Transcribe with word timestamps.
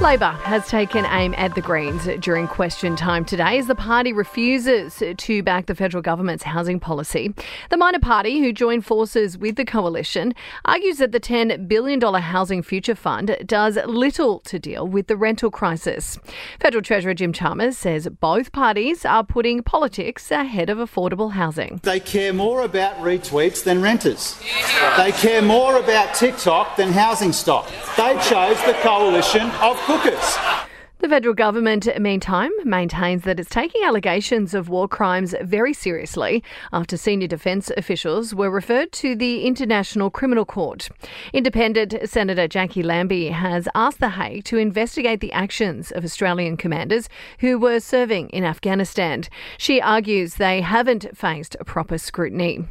Labor 0.00 0.32
has 0.42 0.68
taken 0.68 1.06
aim 1.06 1.34
at 1.38 1.54
the 1.54 1.60
Greens 1.60 2.08
during 2.20 2.48
question 2.48 2.96
time 2.96 3.24
today 3.24 3.58
as 3.58 3.68
the 3.68 3.74
party 3.74 4.12
refuses 4.12 5.02
to 5.16 5.42
back 5.42 5.66
the 5.66 5.74
federal 5.74 6.02
government's 6.02 6.42
housing 6.44 6.78
policy. 6.80 7.32
The 7.70 7.76
minor 7.76 8.00
party, 8.00 8.40
who 8.40 8.52
joined 8.52 8.84
forces 8.84 9.38
with 9.38 9.54
the 9.56 9.64
coalition, 9.64 10.34
argues 10.64 10.98
that 10.98 11.12
the 11.12 11.20
$10 11.20 11.68
billion 11.68 12.00
Housing 12.00 12.62
Future 12.62 12.96
Fund 12.96 13.36
does 13.46 13.78
little 13.86 14.40
to 14.40 14.58
deal 14.58 14.86
with 14.86 15.06
the 15.06 15.16
rental 15.16 15.50
crisis. 15.50 16.18
Federal 16.60 16.82
Treasurer 16.82 17.14
Jim 17.14 17.32
Chalmers 17.32 17.78
says 17.78 18.08
both 18.20 18.52
parties 18.52 19.06
are 19.06 19.24
putting 19.24 19.62
politics 19.62 20.30
ahead 20.30 20.68
of 20.68 20.78
affordable 20.78 21.32
housing. 21.32 21.80
They 21.82 22.00
care 22.00 22.32
more 22.32 22.62
about 22.62 22.96
retweets 22.96 23.62
than 23.62 23.80
renters. 23.80 24.38
They 24.98 25.12
care 25.12 25.40
more 25.40 25.78
about 25.78 26.14
TikTok 26.14 26.76
than 26.76 26.92
housing 26.92 27.32
stock. 27.32 27.68
They 27.96 28.18
chose 28.28 28.60
the 28.64 28.76
coalition 28.82 29.50
of 29.62 29.78
cookers. 29.94 30.53
The 31.04 31.10
federal 31.10 31.34
government, 31.34 31.86
meantime, 32.00 32.50
maintains 32.64 33.24
that 33.24 33.38
it's 33.38 33.50
taking 33.50 33.84
allegations 33.84 34.54
of 34.54 34.70
war 34.70 34.88
crimes 34.88 35.34
very 35.42 35.74
seriously 35.74 36.42
after 36.72 36.96
senior 36.96 37.28
defence 37.28 37.70
officials 37.76 38.34
were 38.34 38.50
referred 38.50 38.90
to 38.92 39.14
the 39.14 39.44
International 39.44 40.08
Criminal 40.08 40.46
Court. 40.46 40.88
Independent 41.34 42.08
Senator 42.08 42.48
Jacqui 42.48 42.82
Lambie 42.82 43.28
has 43.28 43.68
asked 43.74 44.00
The 44.00 44.08
Hague 44.08 44.44
to 44.44 44.56
investigate 44.56 45.20
the 45.20 45.32
actions 45.34 45.92
of 45.92 46.06
Australian 46.06 46.56
commanders 46.56 47.10
who 47.40 47.58
were 47.58 47.80
serving 47.80 48.30
in 48.30 48.42
Afghanistan. 48.42 49.24
She 49.58 49.82
argues 49.82 50.36
they 50.36 50.62
haven't 50.62 51.14
faced 51.14 51.54
proper 51.66 51.98
scrutiny. 51.98 52.64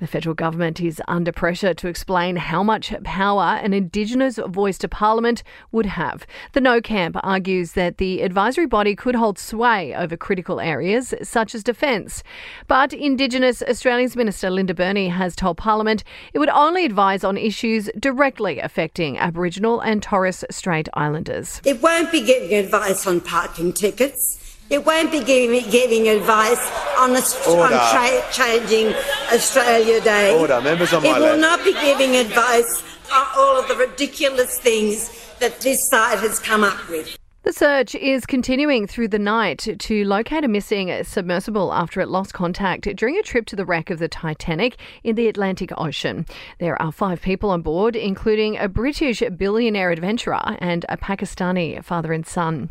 The 0.00 0.06
federal 0.06 0.34
government 0.34 0.80
is 0.80 1.00
under 1.08 1.32
pressure 1.32 1.72
to 1.72 1.88
explain 1.88 2.36
how 2.36 2.62
much 2.62 2.92
power 3.04 3.58
an 3.62 3.72
Indigenous 3.72 4.36
voice 4.36 4.76
to 4.78 4.88
Parliament 4.88 5.42
would 5.72 5.86
have. 5.86 6.26
The 6.52 6.60
No 6.60 6.82
Camp 6.82 7.16
argues 7.22 7.65
that 7.72 7.98
the 7.98 8.22
advisory 8.22 8.66
body 8.66 8.96
could 8.96 9.14
hold 9.14 9.38
sway 9.38 9.94
over 9.94 10.16
critical 10.16 10.60
areas 10.60 11.14
such 11.22 11.54
as 11.54 11.62
defence. 11.62 12.22
But 12.66 12.92
Indigenous 12.92 13.62
Australians 13.62 14.16
Minister 14.16 14.50
Linda 14.50 14.74
Burney 14.74 15.08
has 15.08 15.36
told 15.36 15.56
Parliament 15.56 16.04
it 16.32 16.38
would 16.38 16.48
only 16.50 16.84
advise 16.84 17.24
on 17.24 17.36
issues 17.36 17.90
directly 17.98 18.58
affecting 18.58 19.18
Aboriginal 19.18 19.80
and 19.80 20.02
Torres 20.02 20.44
Strait 20.50 20.88
Islanders. 20.94 21.60
It 21.64 21.82
won't 21.82 22.10
be 22.12 22.24
giving 22.24 22.54
advice 22.54 23.06
on 23.06 23.20
parking 23.20 23.72
tickets. 23.72 24.42
It 24.68 24.84
won't 24.84 25.12
be 25.12 25.22
giving, 25.22 25.70
giving 25.70 26.08
advice 26.08 26.60
on, 26.98 27.10
a, 27.10 27.20
on 27.20 27.70
tra- 27.92 28.32
changing 28.32 28.94
Australia 29.32 30.00
Day. 30.00 30.36
Order. 30.36 30.60
Members 30.60 30.92
on 30.92 31.04
my 31.04 31.10
it 31.10 31.12
will 31.14 31.36
left. 31.36 31.40
not 31.40 31.64
be 31.64 31.72
giving 31.74 32.16
advice 32.16 32.82
on 33.12 33.26
all 33.36 33.60
of 33.60 33.68
the 33.68 33.76
ridiculous 33.76 34.58
things 34.58 35.36
that 35.38 35.60
this 35.60 35.88
side 35.88 36.18
has 36.18 36.40
come 36.40 36.64
up 36.64 36.88
with. 36.88 37.16
The 37.46 37.52
search 37.52 37.94
is 37.94 38.26
continuing 38.26 38.88
through 38.88 39.06
the 39.06 39.20
night 39.20 39.68
to 39.78 40.04
locate 40.04 40.42
a 40.42 40.48
missing 40.48 40.90
submersible 41.04 41.72
after 41.72 42.00
it 42.00 42.08
lost 42.08 42.34
contact 42.34 42.88
during 42.96 43.16
a 43.18 43.22
trip 43.22 43.46
to 43.46 43.54
the 43.54 43.64
wreck 43.64 43.88
of 43.88 44.00
the 44.00 44.08
Titanic 44.08 44.80
in 45.04 45.14
the 45.14 45.28
Atlantic 45.28 45.70
Ocean. 45.78 46.26
There 46.58 46.82
are 46.82 46.90
five 46.90 47.22
people 47.22 47.50
on 47.50 47.62
board, 47.62 47.94
including 47.94 48.58
a 48.58 48.68
British 48.68 49.22
billionaire 49.36 49.92
adventurer 49.92 50.56
and 50.58 50.84
a 50.88 50.96
Pakistani 50.96 51.84
father 51.84 52.12
and 52.12 52.26
son. 52.26 52.68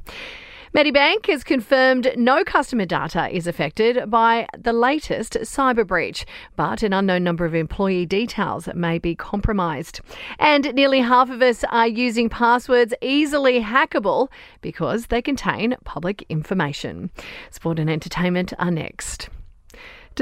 Medibank 0.75 1.27
has 1.27 1.45
confirmed 1.45 2.11
no 2.17 2.43
customer 2.43 2.83
data 2.83 3.33
is 3.33 3.47
affected 3.47 4.11
by 4.11 4.45
the 4.57 4.73
latest 4.73 5.35
cyber 5.35 5.87
breach, 5.87 6.25
but 6.57 6.83
an 6.83 6.91
unknown 6.91 7.23
number 7.23 7.45
of 7.45 7.55
employee 7.55 8.05
details 8.05 8.67
may 8.75 8.99
be 8.99 9.15
compromised. 9.15 10.01
And 10.37 10.73
nearly 10.73 10.99
half 10.99 11.29
of 11.29 11.41
us 11.41 11.63
are 11.69 11.87
using 11.87 12.27
passwords 12.27 12.93
easily 13.01 13.61
hackable 13.61 14.27
because 14.59 15.05
they 15.05 15.21
contain 15.21 15.77
public 15.85 16.25
information. 16.27 17.09
Sport 17.51 17.79
and 17.79 17.89
entertainment 17.89 18.51
are 18.59 18.69
next. 18.69 19.29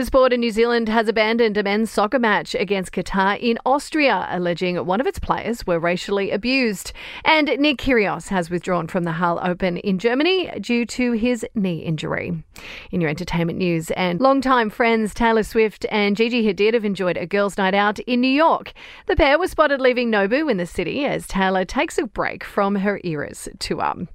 Sport, 0.02 0.34
in 0.34 0.40
New 0.40 0.50
Zealand 0.50 0.90
has 0.90 1.08
abandoned 1.08 1.56
a 1.56 1.62
men's 1.62 1.92
soccer 1.92 2.18
match 2.18 2.56
against 2.56 2.92
Qatar 2.92 3.40
in 3.40 3.60
Austria, 3.64 4.28
alleging 4.32 4.84
one 4.88 5.00
of 5.00 5.06
its 5.06 5.20
players 5.20 5.68
were 5.68 5.78
racially 5.78 6.32
abused. 6.32 6.94
And 7.24 7.48
Nick 7.60 7.78
Kyrgios 7.78 8.30
has 8.30 8.50
withdrawn 8.50 8.88
from 8.88 9.04
the 9.04 9.12
Halle 9.12 9.40
Open 9.44 9.78
in 9.78 10.00
Germany 10.00 10.50
due 10.60 10.88
to 10.88 11.12
his 11.12 11.46
knee 11.54 11.80
injury. 11.80 12.44
In 12.92 13.02
your 13.02 13.10
entertainment 13.12 13.60
news, 13.60 13.92
and 13.92 14.20
longtime 14.20 14.72
friends 14.72 15.14
Taylor 15.14 15.44
Swift 15.44 15.86
and 15.92 16.18
Gigi 16.18 16.44
Hadid 16.44 16.74
have 16.74 16.86
enjoyed 16.86 17.18
a 17.18 17.28
girls' 17.28 17.60
night 17.60 17.76
out 17.76 18.00
in 18.00 18.20
New 18.20 18.28
York. 18.28 18.74
The 19.06 19.16
pair 19.16 19.38
were 19.38 19.48
spotted 19.48 19.80
leaving 19.80 20.12
Nobu 20.12 20.50
in 20.50 20.58
the 20.58 20.66
city 20.66 21.06
as 21.06 21.28
Taylor 21.28 21.66
takes 21.66 22.00
a 22.00 22.08
break 22.08 22.44
from 22.44 22.76
her 22.78 23.00
Eras 23.04 23.48
tour. 23.60 24.08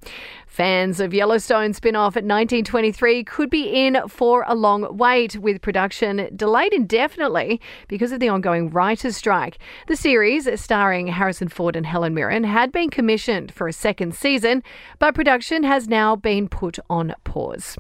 Fans 0.46 0.98
of 0.98 1.14
Yellowstone 1.14 1.72
spin 1.72 1.94
off 1.94 2.16
at 2.16 2.24
1923 2.24 3.22
could 3.22 3.48
be 3.48 3.86
in 3.86 3.96
for 4.08 4.44
a 4.48 4.56
long 4.56 4.96
wait, 4.96 5.36
with 5.36 5.60
production 5.68 6.30
delayed 6.34 6.72
indefinitely 6.72 7.60
because 7.88 8.10
of 8.10 8.20
the 8.20 8.28
ongoing 8.30 8.70
writers' 8.70 9.18
strike. 9.18 9.58
The 9.86 9.96
series, 9.96 10.48
starring 10.58 11.08
Harrison 11.08 11.48
Ford 11.48 11.76
and 11.76 11.84
Helen 11.84 12.14
Mirren, 12.14 12.44
had 12.44 12.72
been 12.72 12.88
commissioned 12.88 13.52
for 13.52 13.68
a 13.68 13.72
second 13.74 14.14
season, 14.14 14.62
but 14.98 15.14
production 15.14 15.64
has 15.64 15.86
now 15.86 16.16
been 16.16 16.48
put 16.48 16.78
on 16.88 17.14
pause. 17.24 17.76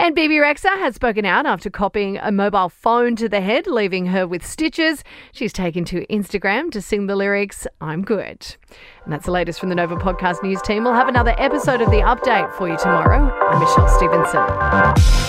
And 0.00 0.14
Bebe 0.14 0.36
Rexha 0.36 0.78
has 0.78 0.94
spoken 0.94 1.26
out 1.26 1.44
after 1.44 1.68
copying 1.68 2.16
a 2.16 2.32
mobile 2.32 2.70
phone 2.70 3.16
to 3.16 3.28
the 3.28 3.42
head, 3.42 3.66
leaving 3.66 4.06
her 4.06 4.26
with 4.26 4.42
stitches. 4.42 5.04
She's 5.32 5.52
taken 5.52 5.84
to 5.84 6.06
Instagram 6.06 6.70
to 6.70 6.80
sing 6.80 7.06
the 7.06 7.16
lyrics, 7.16 7.66
I'm 7.82 8.00
good. 8.00 8.56
And 9.04 9.12
that's 9.12 9.26
the 9.26 9.30
latest 9.30 9.60
from 9.60 9.68
the 9.68 9.74
Nova 9.74 9.96
Podcast 9.96 10.42
News 10.42 10.62
team. 10.62 10.84
We'll 10.84 10.94
have 10.94 11.08
another 11.08 11.34
episode 11.36 11.82
of 11.82 11.90
The 11.90 11.98
Update 11.98 12.50
for 12.54 12.66
you 12.66 12.78
tomorrow. 12.78 13.30
I'm 13.50 13.60
Michelle 13.60 13.88
Stevenson. 13.90 15.25